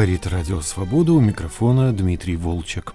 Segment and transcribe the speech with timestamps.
[0.00, 2.94] Говорит Радио Свобода у микрофона Дмитрий Волчек.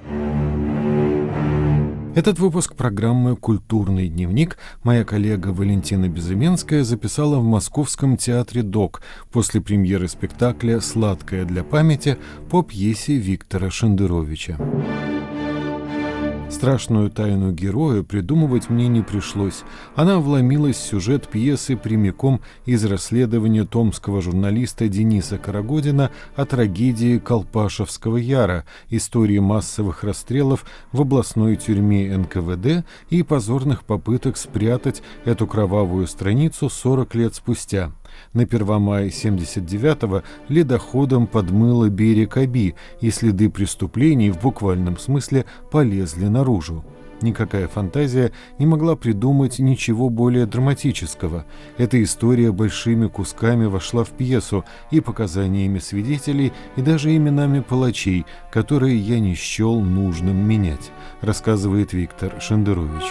[2.15, 9.61] Этот выпуск программы «Культурный дневник» моя коллега Валентина Безыменская записала в Московском театре «ДОК» после
[9.61, 12.17] премьеры спектакля «Сладкое для памяти»
[12.49, 14.57] по пьесе Виктора Шендеровича.
[16.55, 19.63] Страшную тайну героя придумывать мне не пришлось.
[19.93, 28.15] Она вломилась в сюжет пьесы прямиком из расследования томского журналиста Дениса Карагодина о трагедии Колпашевского
[28.15, 36.69] Яра, истории массовых расстрелов в областной тюрьме НКВД и позорных попыток спрятать эту кровавую страницу
[36.69, 37.91] 40 лет спустя.
[38.33, 46.83] На Первомай 79-го ледоходом подмыло берег Аби, и следы преступлений в буквальном смысле полезли наружу.
[47.21, 51.45] Никакая фантазия не могла придумать ничего более драматического.
[51.77, 58.97] Эта история большими кусками вошла в пьесу и показаниями свидетелей, и даже именами палачей, которые
[58.97, 63.05] я не счел нужным менять, рассказывает Виктор Шендерович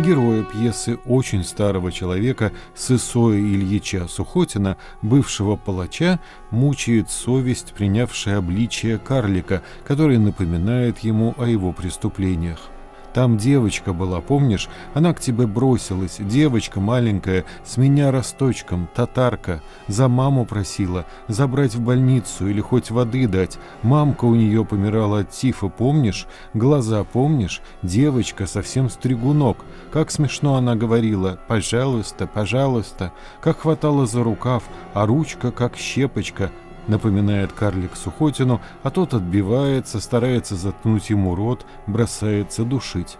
[0.00, 6.20] героя пьесы очень старого человека Сысоя Ильича Сухотина, бывшего палача,
[6.50, 12.70] мучает совесть, принявшая обличие карлика, который напоминает ему о его преступлениях.
[13.12, 14.68] Там девочка была, помнишь?
[14.94, 16.16] Она к тебе бросилась.
[16.18, 19.62] Девочка маленькая, с меня росточком, татарка.
[19.88, 23.58] За маму просила забрать в больницу или хоть воды дать.
[23.82, 26.26] Мамка у нее помирала от тифа, помнишь?
[26.54, 27.62] Глаза, помнишь?
[27.82, 29.58] Девочка совсем стригунок.
[29.92, 33.12] Как смешно она говорила «пожалуйста, пожалуйста».
[33.40, 34.62] Как хватала за рукав,
[34.94, 36.50] а ручка как щепочка–
[36.86, 43.18] напоминает карлик Сухотину, а тот отбивается, старается заткнуть ему рот, бросается душить.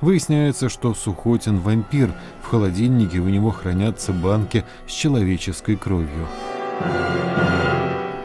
[0.00, 6.28] Выясняется, что Сухотин вампир, в холодильнике у него хранятся банки с человеческой кровью.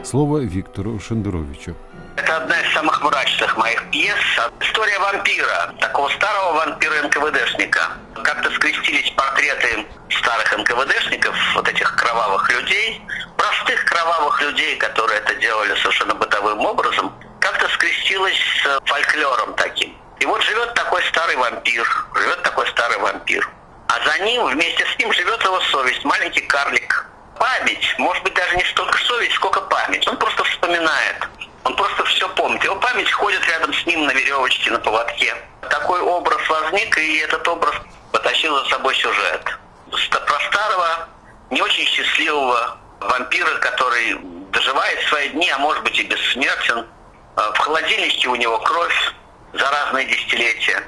[0.02, 1.74] Слово Виктору Шендеровичу.
[2.20, 4.14] Это одна из самых мрачных моих пьес.
[4.60, 7.92] История вампира, такого старого вампира-НКВДшника.
[8.22, 13.00] Как-то скрестились портреты старых НКВДшников, вот этих кровавых людей,
[13.38, 17.10] простых кровавых людей, которые это делали совершенно бытовым образом,
[17.40, 19.96] как-то скрестилось с фольклором таким.
[20.18, 23.48] И вот живет такой старый вампир, живет такой старый вампир.
[23.88, 27.06] А за ним, вместе с ним живет его совесть, маленький карлик.
[27.38, 30.06] Память, может быть, даже не столько совесть, сколько память.
[30.06, 31.26] Он просто вспоминает.
[31.64, 32.62] Он просто все помнит.
[32.64, 35.34] Его память ходит рядом с ним на веревочке, на поводке.
[35.68, 37.74] Такой образ возник, и этот образ
[38.12, 39.58] потащил за собой сюжет.
[40.10, 41.08] Про старого,
[41.50, 44.18] не очень счастливого вампира, который
[44.52, 46.86] доживает свои дни, а может быть и бессмертен.
[47.36, 49.14] А, в холодильнике у него кровь
[49.52, 50.82] за разные десятилетия.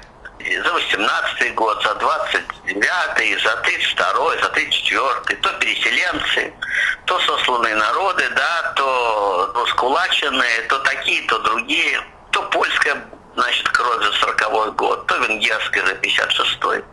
[0.64, 6.53] За 18 год, за 29 за 32 за 34 то переселенцы,
[7.06, 12.00] то сосланные народы, да, то раскулаченные, то такие, то другие,
[12.31, 13.04] то польская
[13.34, 16.84] значит, кровь за 40 год, то венгерская за 56-й.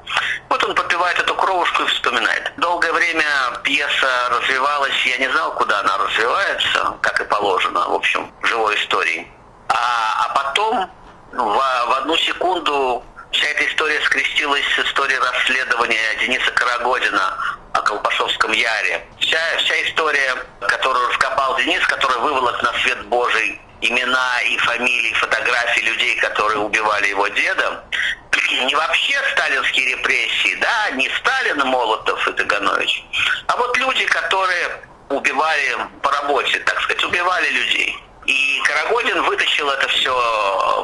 [0.49, 2.51] Вот он попивает эту кровушку и вспоминает.
[2.57, 3.25] Долгое время
[3.63, 8.75] пьеса развивалась, я не знал, куда она развивается, как и положено, в общем, в живой
[8.75, 9.31] истории.
[9.69, 10.89] А, а потом
[11.33, 17.37] ну, в, в одну секунду вся эта история скрестилась с историей расследования Дениса Карагодина
[17.73, 19.05] о Колпашовском Яре.
[19.19, 25.81] Вся, вся история, которую раскопал Денис, который выволок на свет Божий имена и фамилии, фотографии
[25.81, 27.83] людей, которые убивали его деда,
[28.65, 33.03] не вообще сталинские репрессии, да, не Сталин, Молотов и Таганович,
[33.47, 37.97] а вот люди, которые убивали по работе, так сказать, убивали людей.
[38.25, 40.13] И Карагодин вытащил это все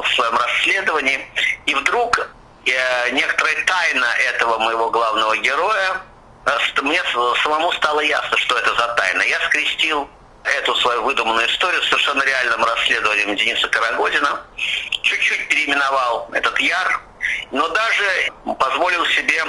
[0.02, 1.30] в своем расследовании,
[1.66, 2.28] и вдруг
[3.12, 6.00] некоторая тайна этого моего главного героя,
[6.46, 7.02] э, мне
[7.42, 9.22] самому стало ясно, что это за тайна.
[9.22, 10.08] Я скрестил
[10.44, 14.40] эту свою выдуманную историю с совершенно реальным расследованием Дениса Карагодина.
[14.56, 17.00] Чуть-чуть переименовал этот Яр,
[17.50, 19.44] но даже позволил себе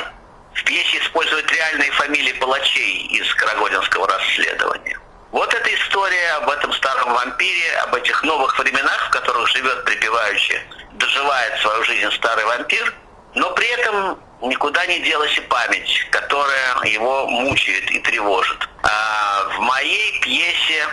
[0.53, 4.99] в пьесе использовать реальные фамилии палачей из Карагодинского расследования.
[5.31, 10.61] Вот эта история об этом старом вампире, об этих новых временах, в которых живет припеваючи,
[10.93, 12.93] доживает свою жизнь старый вампир,
[13.35, 18.67] но при этом никуда не делась и память, которая его мучает и тревожит.
[18.83, 20.85] А в моей пьесе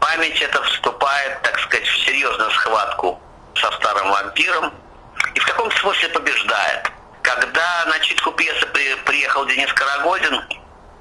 [0.00, 3.20] память это вступает, так сказать, в серьезную схватку
[3.54, 4.72] со старым вампиром
[5.34, 6.90] и в каком смысле побеждает.
[7.22, 10.42] Когда на читку пьесы при, приехал Денис Карагодин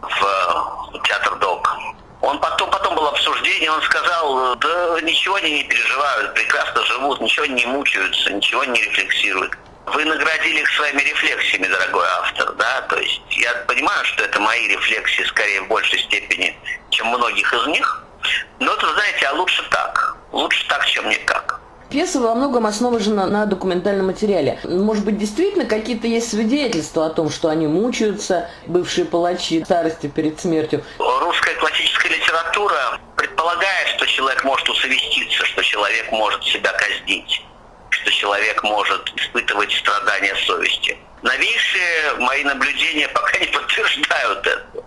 [0.01, 1.75] в театр ДОК,
[2.21, 7.47] он потом, потом было обсуждение, он сказал, да ничего они не переживают, прекрасно живут, ничего
[7.47, 9.57] не мучаются, ничего не рефлексируют
[9.87, 14.67] вы наградили их своими рефлексиями, дорогой автор, да, то есть я понимаю, что это мои
[14.67, 16.57] рефлексии скорее в большей степени,
[16.89, 18.03] чем многих из них,
[18.59, 20.15] Ну, это, знаете, а лучше так.
[20.31, 21.59] Лучше так, чем никак.
[21.89, 24.59] Пьеса во многом основана на документальном материале.
[24.63, 30.39] Может быть, действительно какие-то есть свидетельства о том, что они мучаются, бывшие палачи старости перед
[30.39, 30.85] смертью?
[30.99, 37.43] Русская классическая литература предполагает, что человек может усовеститься, что человек может себя казнить,
[38.01, 40.97] что человек может испытывать страдания совести.
[41.21, 44.83] Новейшие мои наблюдения пока не подтверждают это.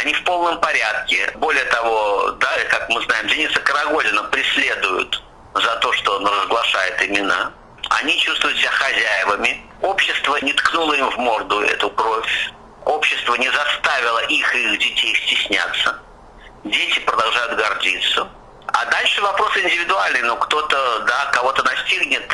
[0.00, 1.30] Они в полном порядке.
[1.36, 5.22] Более того, да, как мы знаем, Дениса Карагодина преследуют
[5.54, 7.52] за то, что он разглашает имена.
[7.90, 9.62] Они чувствуют себя хозяевами.
[9.80, 12.50] Общество не ткнуло им в морду эту кровь.
[12.84, 15.96] Общество не заставило их и их детей стесняться.
[16.64, 18.28] Дети продолжают гордиться.
[18.72, 20.22] А дальше вопрос индивидуальный.
[20.22, 22.30] Ну, кто-то, да, кого-то настигнет,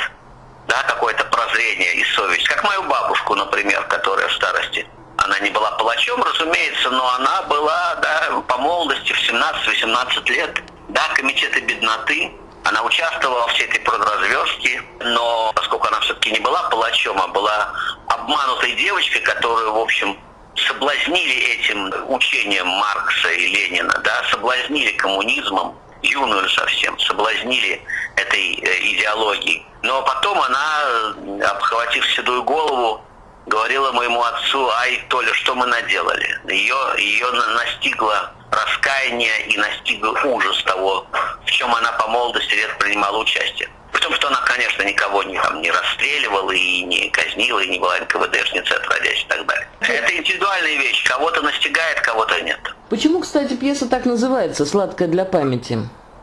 [0.66, 2.48] да, какое-то прозрение и совесть.
[2.48, 4.86] Как мою бабушку, например, которая в старости.
[5.18, 11.02] Она не была палачом, разумеется, но она была, да, по молодости в 17-18 лет, да,
[11.14, 12.32] комитеты бедноты,
[12.64, 17.72] она участвовала во всей этой продразверстке, но поскольку она все-таки не была палачом, а была
[18.08, 20.18] обманутой девочкой, которую, в общем,
[20.56, 27.82] соблазнили этим учением Маркса и Ленина, да, соблазнили коммунизмом, юную совсем, соблазнили
[28.16, 29.66] этой э, идеологией.
[29.82, 31.14] Но потом она,
[31.50, 33.04] обхватив седую голову,
[33.46, 36.40] говорила моему отцу, ай, Толя, что мы наделали?
[36.48, 41.06] Ее, ее настигло раскаяние и настиг ужас того,
[41.44, 43.68] в чем она по молодости лет принимала участие.
[43.92, 47.78] При том, что она, конечно, никого не, там, не расстреливала и не казнила, и не
[47.78, 49.68] была НКВДшницей, отродясь и так далее.
[49.80, 51.04] Это индивидуальная вещь.
[51.04, 52.73] Кого-то настигает, кого-то нет.
[52.94, 55.80] Почему, кстати, пьеса так называется «Сладкая для памяти»?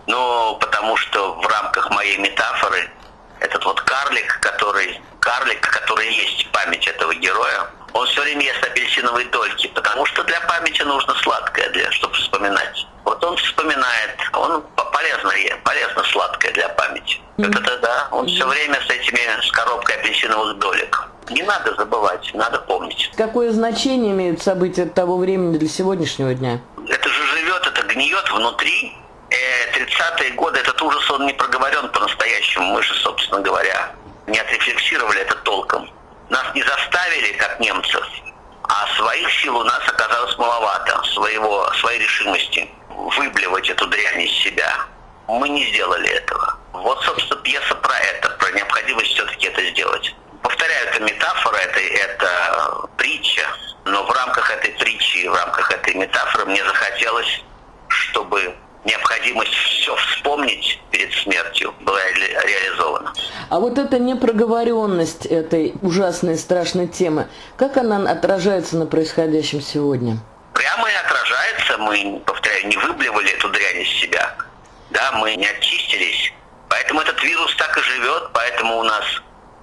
[0.07, 2.89] Ну, потому что в рамках моей метафоры
[3.41, 9.27] этот вот карлик, который, карлик, который есть память этого героя, он все время ест апельсиновые
[9.27, 12.87] дольки, потому что для памяти нужно сладкое, для, чтобы вспоминать.
[13.03, 14.63] Вот он вспоминает, он
[14.93, 15.33] полезно,
[15.65, 17.19] полезно сладкое для памяти.
[17.35, 17.59] Mm-hmm.
[17.59, 21.10] Это да, он все время с этими, с коробкой апельсиновых долек.
[21.31, 23.11] Не надо забывать, надо помнить.
[23.15, 26.59] Какое значение имеют события того времени для сегодняшнего дня?
[26.87, 28.93] Это же живет, это гниет внутри.
[29.73, 32.73] 30-е э, годы этот ужас, он не проговорен по-настоящему.
[32.73, 33.91] Мы же, собственно говоря,
[34.27, 35.89] не отрефлексировали это толком.
[36.29, 38.05] Нас не заставили, как немцев,
[38.63, 44.73] а своих сил у нас оказалось маловато, своего, своей решимости выблевать эту дрянь из себя.
[45.27, 46.57] Мы не сделали этого.
[46.73, 50.15] Вот, собственно, пьеса про это, про необходимость все-таки это сделать.
[50.41, 53.43] Повторяю, это метафора, это, это притча,
[53.85, 57.43] но в рамках этой притчи, в рамках этой метафоры мне захотелось,
[57.87, 58.55] чтобы
[58.85, 63.13] необходимость все вспомнить перед смертью была ре реализована.
[63.49, 67.27] А вот эта непроговоренность этой ужасной страшной темы,
[67.57, 70.17] как она отражается на происходящем сегодня?
[70.53, 71.77] Прямо и отражается.
[71.77, 74.33] Мы, повторяю, не выблевали эту дрянь из себя.
[74.91, 76.31] Да, мы не очистились.
[76.69, 79.03] Поэтому этот вирус так и живет, поэтому у нас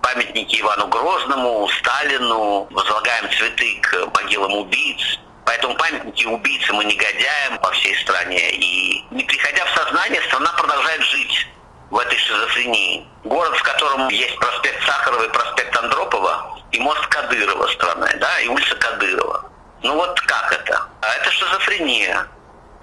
[0.02, 7.70] памятники Ивану Грозному, Сталину, возлагаем цветы к могилам убийц, Поэтому памятники убийцам и негодяям по
[7.70, 8.50] всей стране.
[8.56, 11.47] И не приходя в сознание, страна продолжает жить
[11.90, 13.06] в этой шизофрении.
[13.24, 18.48] Город, в котором есть проспект Сахарова и проспект Андропова, и мост Кадырова страной, да, и
[18.48, 19.50] улица Кадырова.
[19.82, 20.82] Ну вот как это?
[21.02, 22.26] А это шизофрения.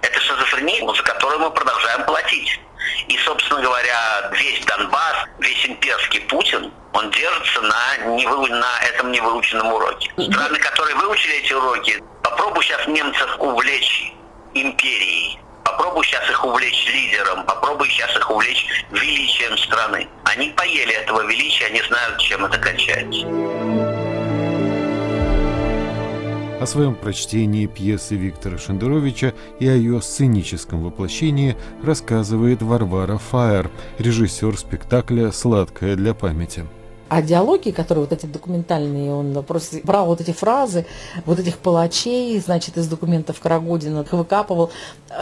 [0.02, 2.60] Это шизофрения, за которую мы продолжаем платить.
[3.08, 8.48] И, собственно говоря, весь Донбасс, весь имперский Путин, он держится на, невы...
[8.50, 10.12] на этом невыученном уроке.
[10.12, 14.14] Страны, которые выучили эти уроки, попробуй сейчас немцев увлечь
[14.54, 15.40] империей,
[15.78, 20.08] попробуй сейчас их увлечь лидером, попробуй сейчас их увлечь величием страны.
[20.24, 23.28] Они поели этого величия, они знают, чем это кончается.
[26.62, 34.58] О своем прочтении пьесы Виктора Шендеровича и о ее сценическом воплощении рассказывает Варвара Фаер, режиссер
[34.58, 36.66] спектакля «Сладкая для памяти».
[37.08, 40.86] А диалоги, которые вот эти документальные, он просто брал вот эти фразы,
[41.26, 44.72] вот этих палачей, значит, из документов Карагодина выкапывал,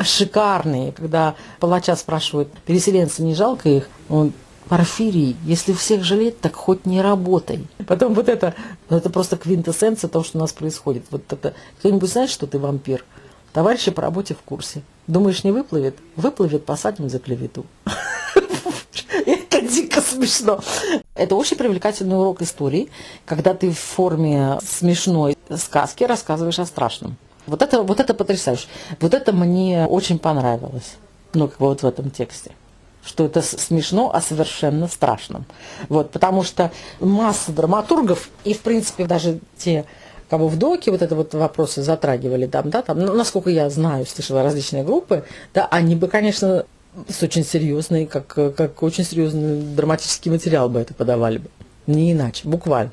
[0.01, 3.89] шикарные, когда палача спрашивают, переселенцы не жалко их?
[4.09, 4.31] Он
[4.69, 7.67] Порфирий, если всех жалеть, так хоть не работай.
[7.85, 8.55] Потом вот это,
[8.89, 11.05] это просто квинтэссенция того, что у нас происходит.
[11.11, 13.03] Вот это, кто-нибудь знает, что ты вампир?
[13.51, 14.81] Товарищи по работе в курсе.
[15.05, 15.97] Думаешь, не выплывет?
[16.15, 17.65] Выплывет, посадим за клевету.
[19.93, 20.59] Дико смешно.
[21.15, 22.89] Это очень привлекательный урок истории,
[23.25, 27.15] когда ты в форме смешной сказки рассказываешь о страшном.
[27.45, 28.67] Вот это, вот это потрясающе.
[28.99, 30.95] Вот это мне очень понравилось.
[31.33, 32.51] Ну, как бы вот в этом тексте
[33.05, 35.43] что это смешно, а совершенно страшным.
[35.89, 36.71] Вот, потому что
[37.01, 39.83] масса драматургов, и в принципе даже те
[40.29, 44.05] бы в доке вот это вот вопросы затрагивали там, да, там, ну, насколько я знаю,
[44.05, 46.65] слышала различные группы, да, они бы, конечно,
[47.07, 51.49] с очень серьезной, как, как очень серьезный драматический материал бы это подавали бы.
[51.87, 52.91] Не иначе, буквально.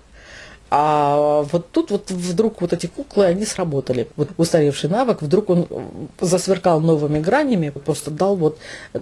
[0.71, 4.09] А вот тут вот вдруг вот эти куклы, они сработали.
[4.16, 5.66] Вот устаревший навык, вдруг он
[6.21, 8.59] засверкал новыми гранями, просто дал вот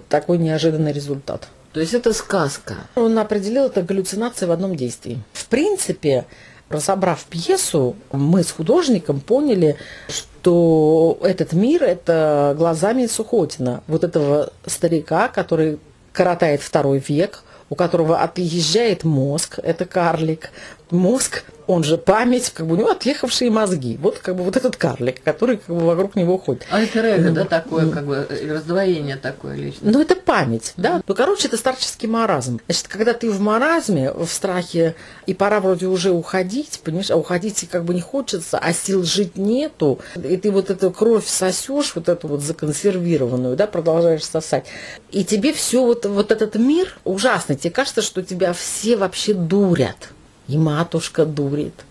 [0.09, 1.47] такой неожиданный результат.
[1.71, 2.75] То есть это сказка.
[2.95, 5.19] Он определил это галлюцинацией в одном действии.
[5.33, 6.25] В принципе,
[6.69, 15.27] разобрав пьесу, мы с художником поняли, что этот мир– это глазами Сухотина, вот этого старика,
[15.27, 15.79] который
[16.13, 20.51] коротает второй век, у которого отъезжает мозг, это карлик.
[20.91, 23.95] Мозг он же память, как бы у него отъехавшие мозги.
[24.01, 26.65] Вот как бы вот этот карлик, который как бы вокруг него ходит.
[26.71, 29.91] Альтер да, такое, как бы раздвоение такое лично.
[29.91, 31.03] Ну, это память, да.
[31.05, 32.59] Ну, короче, это старческий маразм.
[32.65, 34.95] Значит, когда ты в маразме, в страхе,
[35.27, 39.37] и пора вроде уже уходить, понимаешь, а уходить как бы не хочется, а сил жить
[39.37, 44.65] нету, и ты вот эту кровь сосешь, вот эту вот законсервированную, да, продолжаешь сосать.
[45.11, 47.57] И тебе все вот, вот этот мир ужасный.
[47.57, 50.09] Тебе кажется, что тебя все вообще дурят
[50.49, 51.85] и матушка дурит,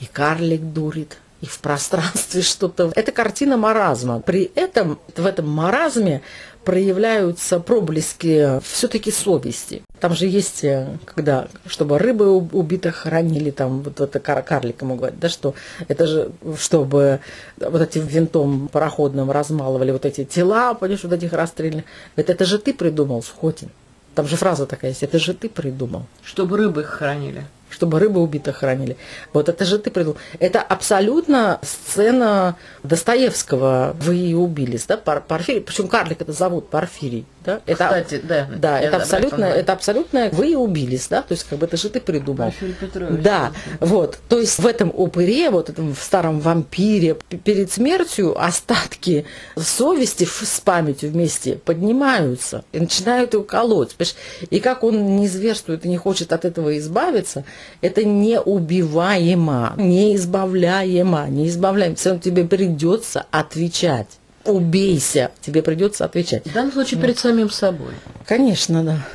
[0.00, 2.92] и карлик дурит, и в пространстве что-то.
[2.94, 4.20] Это картина маразма.
[4.20, 6.22] При этом в этом маразме
[6.64, 9.82] проявляются проблески все-таки совести.
[9.98, 15.00] Там же есть, э, когда, чтобы рыбы убитых хоронили, там вот это кар карлика могу
[15.00, 15.54] говорить, да, что
[15.88, 17.18] это же, чтобы
[17.58, 21.84] вот этим винтом пароходным размалывали вот эти тела, понимаешь, вот этих расстрельных.
[22.14, 23.70] Это, это же ты придумал, Сухотин.
[24.14, 26.04] Там же фраза такая есть, это же ты придумал.
[26.22, 28.96] Чтобы рыбы их хоронили чтобы рыбы убитых хранили.
[29.32, 30.18] Вот это же ты придумал.
[30.38, 33.96] Это абсолютно сцена Достоевского.
[34.00, 35.60] Вы ее убились, да, Пор Порфирий.
[35.60, 37.26] Причем карлик это зовут Порфирий.
[37.44, 37.60] Да?
[37.66, 38.48] Это, Кстати, да.
[38.56, 42.00] Да, это абсолютно, это абсолютно вы убились, да, то есть как бы это же ты
[42.00, 42.50] придумал.
[42.50, 43.22] Порфирий Петрович.
[43.22, 49.26] Да, вот, то есть в этом упыре, вот этом в старом вампире, перед смертью остатки
[49.56, 53.94] совести с памятью вместе поднимаются и начинают его колоть.
[53.94, 54.16] Понимаешь?
[54.50, 57.44] И как он не зверствует и не хочет от этого избавиться,
[57.80, 61.94] это неубиваемо, неизбавляемо, неизбавляемо.
[61.96, 64.08] Все равно тебе придется отвечать
[64.44, 66.44] убейся, тебе придется отвечать.
[66.46, 67.92] В данном случае перед самим собой.
[68.26, 69.06] Конечно, да.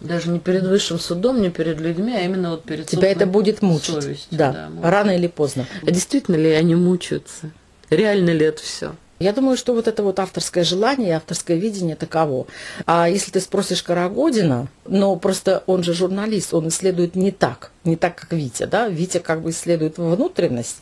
[0.00, 3.62] Даже не перед высшим судом, не перед людьми, а именно вот перед Тебя это будет
[3.62, 4.02] мучить.
[4.02, 5.66] Совестью, да, да рано или поздно.
[5.84, 7.50] А действительно ли они мучаются?
[7.90, 8.92] Реально ли это все?
[9.18, 12.46] Я думаю, что вот это вот авторское желание, авторское видение таково.
[12.86, 17.96] А если ты спросишь Карагодина, но просто он же журналист, он исследует не так, не
[17.96, 18.88] так, как Витя, да?
[18.88, 20.78] Витя как бы исследует внутренность,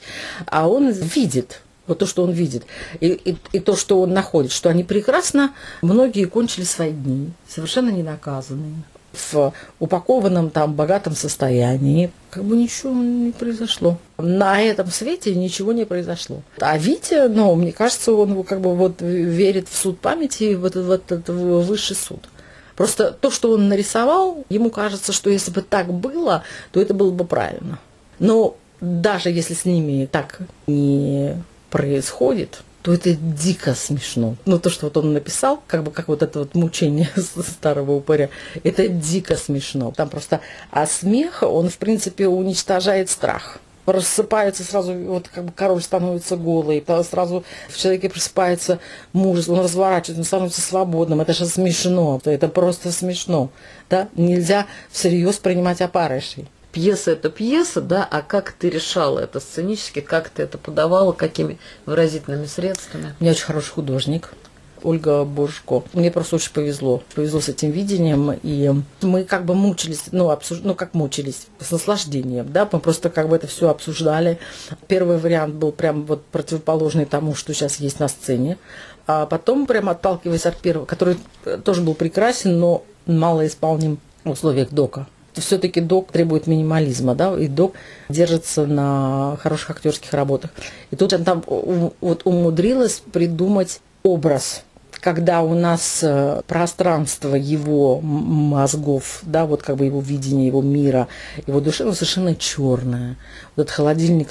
[0.46, 2.64] а он видит, вот то, что он видит,
[3.00, 7.88] и, и, и то, что он находит, что они прекрасно, многие кончили свои дни, совершенно
[7.90, 8.82] не наказанные,
[9.16, 13.98] в упакованном там богатом состоянии, как бы ничего не произошло.
[14.18, 16.42] На этом свете ничего не произошло.
[16.60, 20.86] А Витя, ну, мне кажется, он как бы вот верит в суд памяти, в этот,
[20.86, 22.28] в этот высший суд.
[22.76, 27.10] Просто то, что он нарисовал, ему кажется, что если бы так было, то это было
[27.10, 27.78] бы правильно.
[28.18, 34.36] Но даже если с ними так не происходит, то это дико смешно.
[34.44, 38.30] Ну, то, что вот он написал, как бы как вот это вот мучение старого упыря,
[38.62, 39.90] это дико смешно.
[39.90, 40.40] Там просто,
[40.70, 46.84] а смех, он, в принципе, уничтожает страх рассыпается сразу, вот как бы король становится голый,
[47.08, 48.80] сразу в человеке просыпается
[49.12, 51.20] мужество, он разворачивается, он становится свободным.
[51.20, 53.50] Это же смешно, это просто смешно.
[53.88, 54.08] Да?
[54.16, 60.28] Нельзя всерьез принимать опарышей пьеса это пьеса, да, а как ты решала это сценически, как
[60.28, 63.14] ты это подавала, какими выразительными средствами?
[63.18, 64.34] У меня очень хороший художник,
[64.82, 65.84] Ольга Божко.
[65.94, 67.02] Мне просто очень повезло.
[67.14, 68.38] Повезло с этим видением.
[68.42, 70.60] И мы как бы мучились, ну, обсуж...
[70.64, 74.38] ну как мучились, с наслаждением, да, мы просто как бы это все обсуждали.
[74.86, 78.58] Первый вариант был прям вот противоположный тому, что сейчас есть на сцене.
[79.06, 81.16] А потом, прям отталкиваясь от первого, который
[81.64, 85.06] тоже был прекрасен, но мало исполним в условиях дока
[85.40, 87.74] все-таки док требует минимализма, да, и док
[88.08, 90.50] держится на хороших актерских работах.
[90.90, 94.62] И тут он там вот умудрилась придумать образ
[95.06, 101.06] когда у нас э, пространство его мозгов, да, вот как бы его видение, его мира,
[101.46, 103.16] его души, оно совершенно черное.
[103.54, 104.30] Вот этот холодильник,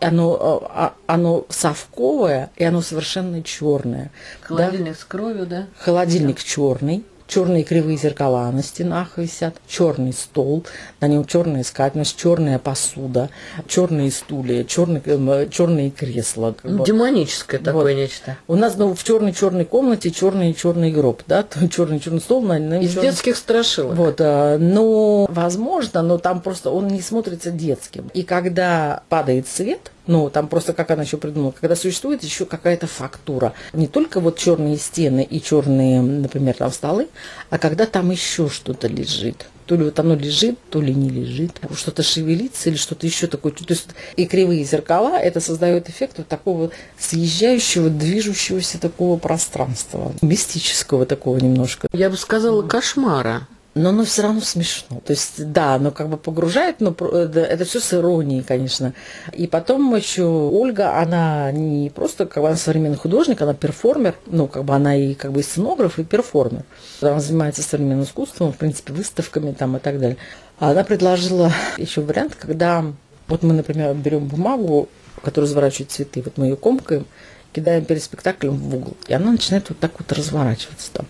[0.00, 4.10] оно, э, а, оно совковое, и оно совершенно черное.
[4.40, 4.98] Холодильник да?
[4.98, 5.66] с кровью, да?
[5.78, 6.42] Холодильник да.
[6.42, 10.64] черный, черные кривые зеркала на стенах висят, черный стол,
[11.00, 13.30] на нем черная скатерть, черная посуда,
[13.66, 16.54] черные стулья, черные, эм, черные кресла.
[16.62, 17.64] Демоническое вот.
[17.64, 18.36] такое нечто.
[18.46, 22.58] У нас ну, в черной черной комнате черный черный гроб, да, черный черный стол на,
[22.58, 23.10] на Из черный...
[23.10, 23.96] детских страшилок.
[23.96, 28.10] Вот, а, но возможно, но там просто он не смотрится детским.
[28.14, 32.86] И когда падает свет, Ну, там просто как она еще придумала, когда существует еще какая-то
[32.86, 33.54] фактура.
[33.72, 37.08] Не только вот черные стены и черные, например, там столы,
[37.50, 39.46] а когда там еще что-то лежит.
[39.66, 41.52] То ли вот оно лежит, то ли не лежит.
[41.74, 43.50] Что-то шевелится или что-то еще такое.
[43.52, 50.12] То есть и кривые зеркала, это создает эффект вот такого съезжающего, движущегося такого пространства.
[50.20, 51.88] Мистического такого немножко.
[51.94, 55.00] Я бы сказала, кошмара но оно все равно смешно.
[55.04, 58.94] То есть, да, оно как бы погружает, но это все с иронией, конечно.
[59.32, 64.46] И потом еще Ольга, она не просто как бы она современный художник, она перформер, ну,
[64.46, 66.62] как бы она и как бы и сценограф, и перформер.
[67.00, 70.18] Она занимается современным искусством, в принципе, выставками там и так далее.
[70.60, 72.84] А она предложила еще вариант, когда
[73.26, 74.88] вот мы, например, берем бумагу,
[75.22, 77.06] которая разворачивает цветы, вот мы ее комкаем,
[77.52, 81.06] кидаем перед спектаклем в угол, и она начинает вот так вот разворачиваться там.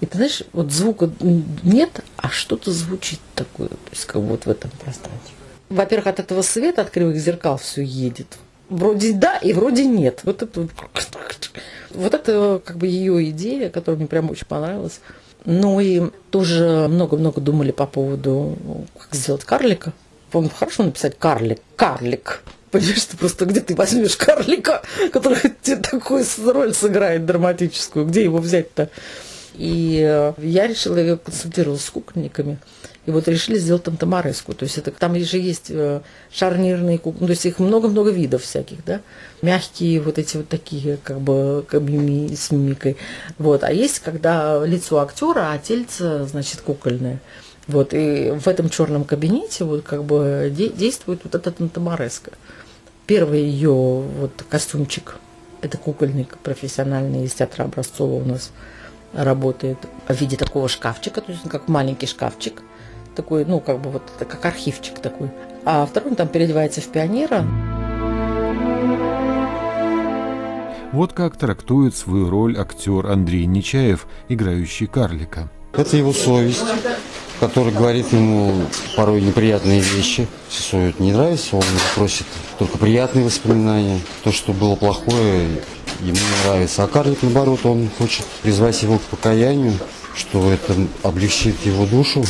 [0.00, 4.50] И ты знаешь, вот звука нет, а что-то звучит такое, то есть как вот в
[4.50, 5.34] этом пространстве.
[5.68, 8.38] Во-первых, от этого света, от кривых зеркал все едет.
[8.68, 10.20] Вроде да и вроде нет.
[10.24, 10.68] Вот это,
[11.90, 15.00] вот это как бы ее идея, которая мне прям очень понравилась.
[15.44, 18.58] Ну и тоже много-много думали по поводу,
[18.98, 19.92] как сделать карлика.
[20.30, 21.60] По-моему, хорошо написать карлик.
[21.76, 22.42] Карлик.
[22.72, 28.06] Понимаешь, что просто где ты возьмешь карлика, который тебе такую роль сыграет драматическую?
[28.06, 28.90] Где его взять-то?
[29.58, 32.58] И э, я решила, я консультировалась с кукольниками.
[33.06, 34.52] И вот решили сделать там тамареску.
[34.52, 38.42] То есть это, там же есть э, шарнирные куклы, ну, то есть их много-много видов
[38.42, 39.00] всяких, да.
[39.42, 42.96] Мягкие вот эти вот такие, как бы, как мими, с мимикой.
[43.38, 43.64] Вот.
[43.64, 47.20] А есть, когда лицо актера, а тельце, значит, кукольное.
[47.68, 52.30] Вот, и в этом черном кабинете вот как бы де- действует вот этот тамареска.
[53.06, 55.16] Первый ее вот костюмчик,
[55.62, 58.50] это кукольник профессиональный из театра Образцова у нас–
[59.12, 62.62] работает в виде такого шкафчика, то есть как маленький шкафчик,
[63.14, 65.30] такой, ну, как бы вот, как архивчик такой.
[65.64, 67.44] А второй он там переодевается в пионера.
[70.92, 75.50] Вот как трактует свою роль актер Андрей Нечаев, играющий карлика.
[75.72, 76.64] Это его совесть,
[77.38, 78.52] которая говорит ему
[78.96, 80.26] порой неприятные вещи.
[80.48, 81.64] Сесою это не нравится, он
[81.94, 82.26] просит
[82.58, 84.00] только приятные воспоминания.
[84.24, 85.48] То, что было плохое,
[86.00, 86.84] ему не нравится.
[86.84, 89.78] А карлик, наоборот, он хочет призвать его к покаянию,
[90.14, 92.24] что это облегчит его душу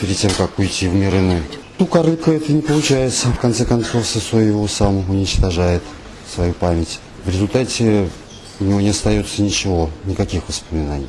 [0.00, 1.42] перед тем, как уйти в мир иной.
[1.78, 3.28] У карлика это не получается.
[3.28, 5.82] В конце концов, Сосой его сам уничтожает,
[6.34, 7.00] свою память.
[7.24, 8.08] В результате
[8.60, 11.08] у него не остается ничего, никаких воспоминаний.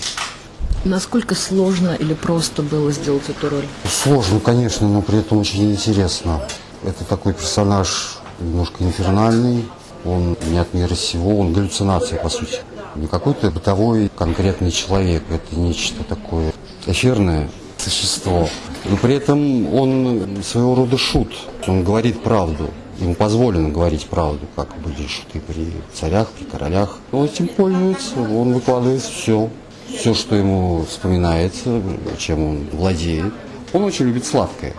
[0.83, 3.65] Насколько сложно или просто было сделать эту роль?
[3.89, 6.41] Сложно, конечно, но при этом очень интересно.
[6.83, 9.65] Это такой персонаж немножко инфернальный,
[10.05, 12.59] он не от мира сего, он галлюцинация, по сути.
[12.95, 16.53] Не какой-то бытовой конкретный человек, это нечто такое
[16.85, 18.47] эфирное существо.
[18.85, 21.31] Но при этом он своего рода шут,
[21.67, 22.69] он говорит правду.
[22.99, 26.97] Ему позволено говорить правду, как были шуты при царях, при королях.
[27.11, 29.49] Он этим пользуется, он выкладывает все,
[29.87, 31.81] все, что ему вспоминается,
[32.17, 33.31] чем он владеет.
[33.73, 34.73] Он очень любит сладкое.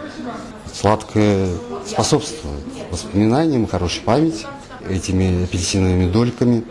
[0.73, 1.49] Сладкое
[1.87, 4.47] способствует воспоминаниям, хорошей памяти
[4.88, 6.64] этими апельсиновыми дольками,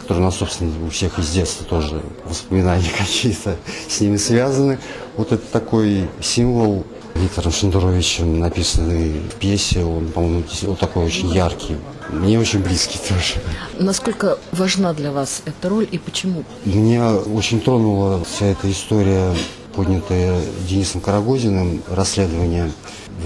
[0.00, 3.56] которые у нас, собственно, у всех из детства тоже воспоминания какие-то
[3.88, 4.78] с ними связаны.
[5.16, 11.76] Вот это такой символ Виктором Шендеровичем написанный в пьесе, он, по-моему, вот такой очень яркий.
[12.10, 13.34] Мне очень близкий тоже.
[13.78, 16.44] Насколько важна для вас эта роль и почему?
[16.64, 19.34] Меня очень тронула вся эта история,
[19.74, 22.70] поднятая Денисом Карагозиным, расследование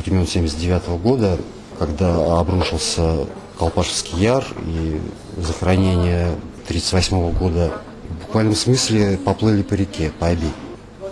[0.04, 1.38] времен 79 года,
[1.78, 3.26] когда обрушился
[3.62, 5.00] Колпашевский яр и
[5.36, 6.32] захоронение
[6.66, 7.72] 1938 года
[8.10, 10.48] в буквальном смысле поплыли по реке, по оби.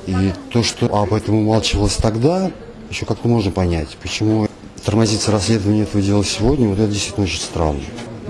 [0.08, 2.50] И то, что об этом умалчивалось тогда,
[2.90, 3.96] еще как-то можно понять.
[4.02, 4.48] Почему
[4.84, 7.82] тормозится расследование этого дела сегодня, вот это действительно очень странно.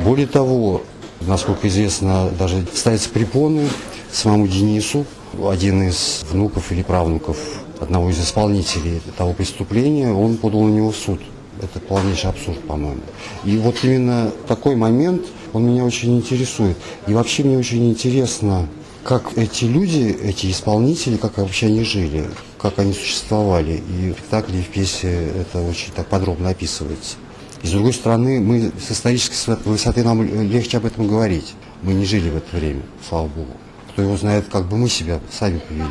[0.04, 0.82] Более того,
[1.22, 3.70] насколько известно, даже ставятся препоны
[4.12, 5.06] самому Денису,
[5.48, 7.38] один из внуков или правнуков
[7.80, 11.22] одного из исполнителей того преступления, он подал на него в суд.
[11.62, 13.02] Это полнейший абсурд, по-моему.
[13.44, 16.76] И вот именно такой момент, он меня очень интересует.
[17.06, 18.66] И вообще мне очень интересно,
[19.04, 23.82] как эти люди, эти исполнители, как вообще они жили, как они существовали.
[23.88, 27.16] И в спектакле и в пьесе это очень так подробно описывается.
[27.62, 31.54] И с другой стороны, мы с исторической высоты нам легче об этом говорить.
[31.82, 33.52] Мы не жили в это время, слава богу.
[33.90, 35.84] Кто его знает, как бы мы себя сами повели.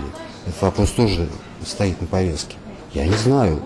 [0.48, 1.28] Этот вопрос тоже
[1.66, 2.56] стоит на повестке.
[2.94, 3.62] Я не знаю.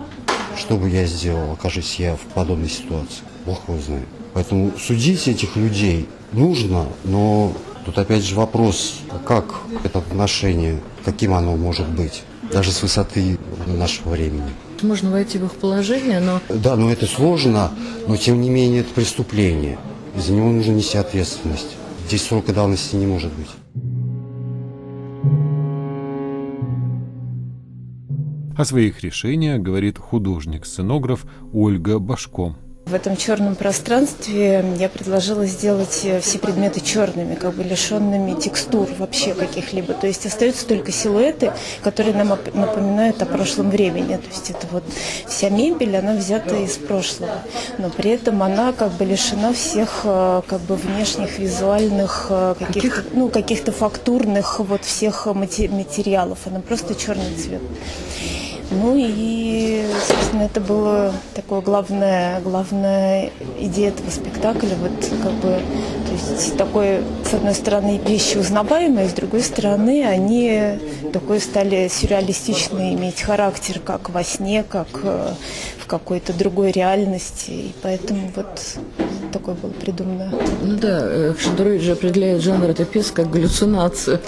[0.56, 3.22] Что бы я сделал, окажись я в подобной ситуации?
[3.46, 4.06] Бог его знает.
[4.32, 7.52] Поэтому судить этих людей нужно, но
[7.84, 14.10] тут опять же вопрос, как это отношение, каким оно может быть, даже с высоты нашего
[14.10, 14.50] времени.
[14.82, 16.40] Можно войти в их положение, но...
[16.48, 17.70] Да, но это сложно,
[18.06, 19.78] но тем не менее это преступление.
[20.16, 21.76] за него нужно нести ответственность.
[22.06, 23.48] Здесь срока давности не может быть.
[28.56, 32.56] О своих решениях говорит художник-сценограф Ольга Башко.
[32.86, 38.86] В этом черном пространстве я предложила сделать э, все предметы черными, как бы лишенными текстур
[38.98, 39.94] вообще каких-либо.
[39.94, 44.16] То есть остаются только силуэты, которые нам напоминают о прошлом времени.
[44.16, 44.84] То есть это вот
[45.26, 47.38] вся мебель, она взята из прошлого.
[47.78, 53.02] Но при этом она как бы лишена всех э, как бы внешних визуальных э, каких-то,
[53.14, 56.40] ну, каких-то фактурных вот всех материалов.
[56.44, 57.62] Она просто черный цвет.
[58.70, 64.74] Ну и, собственно, это было такое главное, главная идея этого спектакля.
[64.80, 65.60] Вот как бы,
[66.14, 70.78] есть такой, с одной стороны, вещи узнаваемые, с другой стороны, они
[71.12, 75.34] такой стали сюрреалистичный иметь характер, как во сне, как э,
[75.78, 77.50] в какой-то другой реальности.
[77.50, 78.60] И поэтому вот
[79.32, 80.32] такое было придумано.
[80.62, 84.20] Ну да, Шендерович же определяет жанр этой пьесы как галлюцинацию.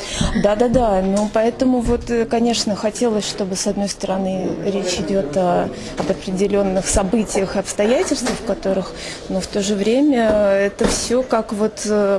[0.42, 5.68] Да-да-да, ну поэтому вот, э, конечно, хотелось, чтобы с одной стороны речь идет о,
[5.98, 8.92] об определенных событиях, обстоятельствах, в которых,
[9.28, 11.75] но в то же время это все как вот э,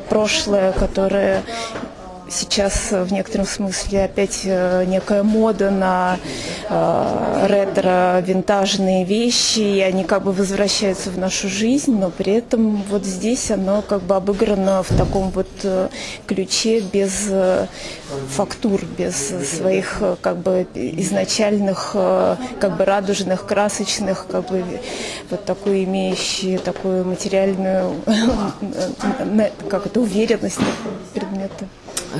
[0.10, 1.43] прошлое, которое
[2.30, 6.18] сейчас в некотором смысле опять э, некая мода на
[6.70, 13.06] э, ретро-винтажные вещи, и они как бы возвращаются в нашу жизнь, но при этом вот
[13.06, 15.90] здесь оно как бы обыграно в таком вот э,
[16.26, 17.68] ключе без э,
[18.30, 24.63] фактур, без своих э, как бы изначальных э, как бы радужных, красочных, как бы
[25.30, 27.96] вот такую имеющие такую материальную
[29.70, 30.60] как это уверенность
[31.13, 31.68] предмета.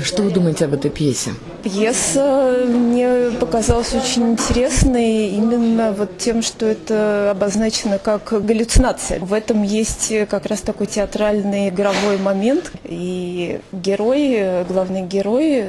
[0.04, 1.32] Что вы думаете об этой пьесе?
[1.64, 9.20] Пьеса мне показалась очень интересной именно вот тем, что это обозначено как галлюцинация.
[9.20, 12.72] В этом есть как раз такой театральный игровой момент.
[12.84, 15.66] И герой, главный герой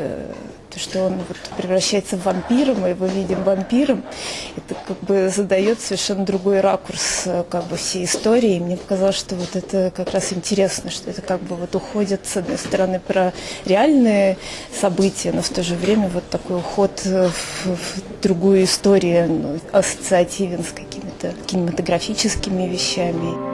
[0.71, 4.05] то, что он вот превращается в вампира, мы его видим вампиром,
[4.57, 8.57] это как бы задает совершенно другой ракурс э, как бы всей истории.
[8.57, 12.27] И мне показалось, что вот это как раз интересно, что это как бы вот уходит
[12.27, 13.33] с одной стороны про
[13.65, 14.37] реальные
[14.79, 17.31] события, но в то же время вот такой уход в,
[17.65, 23.48] в другую историю, ну, ассоциативен с какими-то кинематографическими вещами.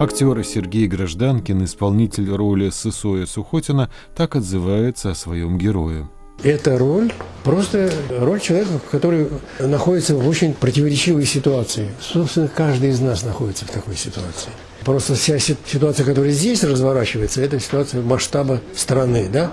[0.00, 6.08] Актер Сергей Гражданкин, исполнитель роли Сысоя Сухотина, так отзывается о своем герое.
[6.42, 7.12] Эта роль
[7.44, 9.28] просто роль человека, который
[9.60, 11.90] находится в очень противоречивой ситуации.
[12.00, 14.50] Собственно, каждый из нас находится в такой ситуации.
[14.84, 19.28] Просто вся ситуация, которая здесь разворачивается, это ситуация масштаба страны.
[19.32, 19.52] Да?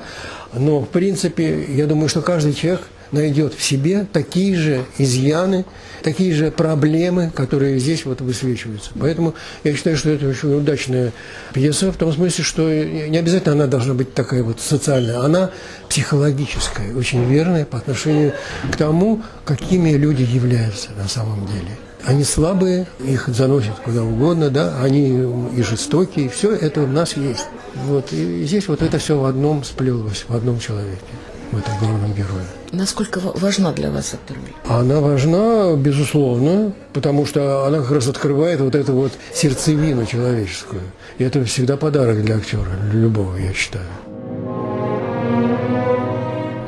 [0.53, 5.65] Но, в принципе, я думаю, что каждый человек найдет в себе такие же изъяны,
[6.03, 8.91] такие же проблемы, которые здесь вот высвечиваются.
[8.99, 11.11] Поэтому я считаю, что это очень удачная
[11.53, 15.51] пьеса в том смысле, что не обязательно она должна быть такая вот социальная, она
[15.89, 18.33] психологическая, очень верная по отношению
[18.71, 21.77] к тому, какими люди являются на самом деле.
[22.03, 25.23] Они слабые, их заносят куда угодно, да, они
[25.55, 27.45] и жестокие, все это у нас есть.
[27.85, 30.97] Вот, и здесь вот это все в одном сплелось, в одном человеке
[31.51, 32.45] в этом главном герое.
[32.71, 34.53] Насколько важна для вас эта роль?
[34.65, 40.81] Она важна, безусловно, потому что она как раз открывает вот эту вот сердцевину человеческую.
[41.17, 43.85] И это всегда подарок для актера, для любого, я считаю.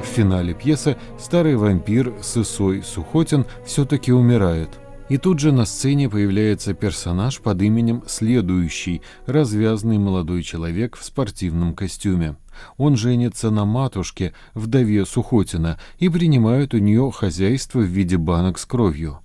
[0.02, 4.70] В финале пьесы старый вампир Сысой Сухотин все-таки умирает.
[5.10, 11.74] И тут же на сцене появляется персонаж под именем Следующий, развязный молодой человек в спортивном
[11.74, 12.36] костюме.
[12.78, 18.66] Он женится на матушке, вдове Сухотина, и принимает у нее хозяйство в виде банок с
[18.66, 19.20] кровью.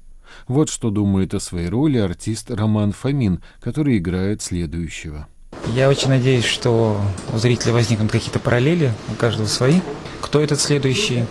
[0.46, 5.26] Вот что думает о своей роли артист Роман Фомин, который играет следующего.
[5.74, 7.00] Я очень надеюсь, что
[7.32, 9.80] у зрителя возникнут какие-то параллели, у каждого свои.
[10.20, 11.24] Кто этот следующий,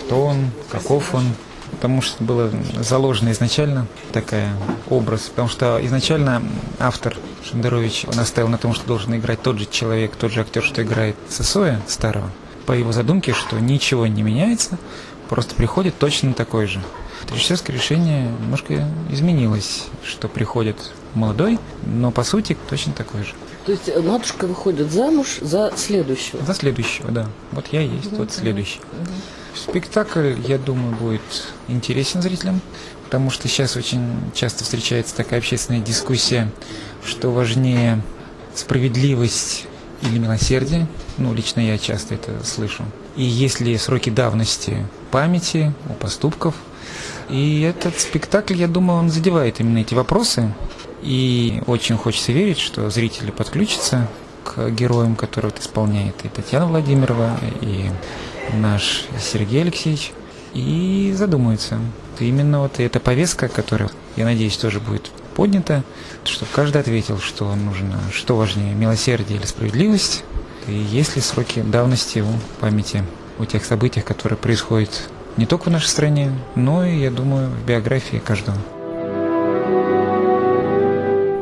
[0.00, 1.24] кто он, каков он,
[1.84, 4.56] потому что было заложено изначально такая
[4.88, 6.42] образ, потому что изначально
[6.78, 10.82] автор Шендерович настаивал на том, что должен играть тот же человек, тот же актер, что
[10.82, 12.30] играет Сосоя старого,
[12.64, 14.78] по его задумке, что ничего не меняется,
[15.28, 16.80] просто приходит точно такой же.
[17.30, 20.78] Режиссерское решение немножко изменилось, что приходит
[21.12, 23.34] молодой, но по сути точно такой же.
[23.66, 26.44] То есть матушка выходит замуж за следующего?
[26.44, 27.28] За следующего, да.
[27.52, 28.80] Вот я есть угу, тот следующий.
[29.54, 31.22] Спектакль, я думаю, будет
[31.68, 32.60] интересен зрителям,
[33.04, 36.50] потому что сейчас очень часто встречается такая общественная дискуссия,
[37.04, 38.02] что важнее
[38.54, 39.66] справедливость
[40.02, 40.86] или милосердие.
[41.16, 42.84] Ну, лично я часто это слышу.
[43.16, 46.54] И если сроки давности памяти у поступков,
[47.30, 50.52] И этот спектакль, я думаю, он задевает именно эти вопросы.
[51.04, 54.08] И очень хочется верить, что зрители подключатся
[54.42, 57.90] к героям, которые вот исполняет и Татьяна Владимирова, и
[58.54, 60.12] наш Сергей Алексеевич,
[60.54, 61.78] и задумаются.
[62.18, 65.84] Именно вот эта повестка, которая, я надеюсь, тоже будет поднята,
[66.24, 70.24] чтобы каждый ответил, что нужно, что важнее, милосердие или справедливость,
[70.68, 73.04] и есть ли сроки давности у памяти
[73.38, 77.66] о тех событиях, которые происходят не только в нашей стране, но и, я думаю, в
[77.66, 78.56] биографии каждого.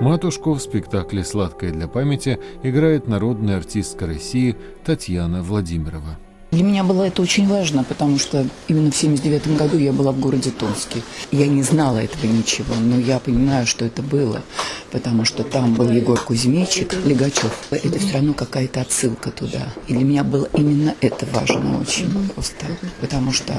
[0.02, 6.18] Матушку в спектакле «Сладкое для памяти» играет народная артистка России Татьяна Владимирова.
[6.50, 10.18] Для меня было это очень важно, потому что именно в 79 году я была в
[10.18, 11.00] городе Томске.
[11.30, 14.42] Я не знала этого ничего, но я понимаю, что это было,
[14.90, 17.56] потому что там был Егор Кузьмичек, Легачев.
[17.70, 19.68] Это все равно какая-то отсылка туда.
[19.86, 22.66] И для меня было именно это важно очень просто,
[23.00, 23.54] потому что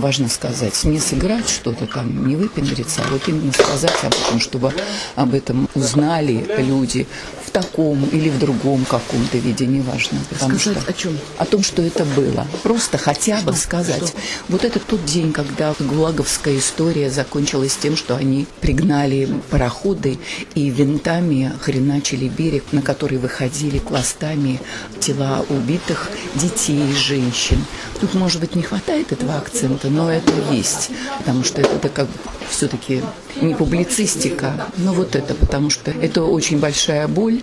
[0.00, 4.72] важно сказать, не сыграть что-то там, не выпендриться, а вот именно сказать об этом, чтобы
[5.14, 7.06] об этом узнали люди
[7.44, 10.18] в таком или в другом каком-то виде, неважно.
[10.30, 11.18] Потому сказать что, о чем?
[11.38, 12.46] О том, что это было.
[12.62, 14.08] Просто хотя бы сказать.
[14.08, 14.18] Что?
[14.48, 20.18] Вот это тот день, когда гулаговская история закончилась тем, что они пригнали пароходы
[20.54, 24.60] и винтами хреначили берег, на который выходили пластами
[25.00, 27.64] тела убитых детей и женщин.
[28.00, 32.08] Тут, может быть, не хватает этого акцента, но это есть, потому что это как
[32.48, 33.02] все-таки
[33.40, 37.42] не публицистика, но вот это, потому что это очень большая боль,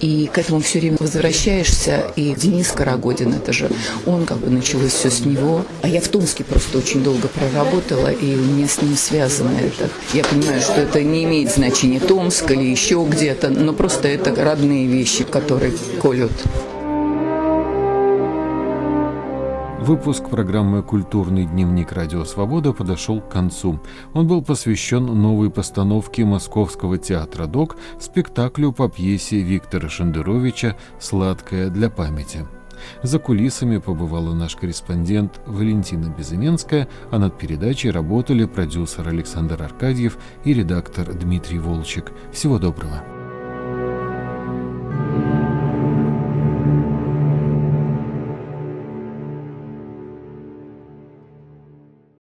[0.00, 2.12] и к этому все время возвращаешься.
[2.16, 3.70] И Денис Карагодин, это же
[4.06, 5.64] он, как бы началось все с него.
[5.82, 9.90] А я в Томске просто очень долго проработала, и у меня с ним связано это.
[10.14, 14.86] Я понимаю, что это не имеет значения Томск или еще где-то, но просто это родные
[14.86, 16.32] вещи, которые колют.
[19.88, 23.80] Выпуск программы «Культурный дневник Радио Свобода» подошел к концу.
[24.12, 31.88] Он был посвящен новой постановке Московского театра ДОК спектаклю по пьесе Виктора Шендеровича «Сладкое для
[31.88, 32.46] памяти».
[33.02, 40.52] За кулисами побывала наш корреспондент Валентина Безыменская, а над передачей работали продюсер Александр Аркадьев и
[40.52, 42.12] редактор Дмитрий Волчек.
[42.30, 43.17] Всего доброго.